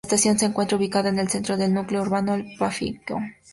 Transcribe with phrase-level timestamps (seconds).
[0.03, 3.35] La estación se encuentra ubicada en el centro del núcleo urbano de Pfäffikon.